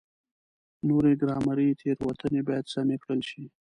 نورې 0.87 1.13
ګرامري 1.21 1.67
تېروتنې 1.79 2.41
باید 2.47 2.65
سمې 2.73 2.97
کړل 3.03 3.21
شي. 3.29 3.43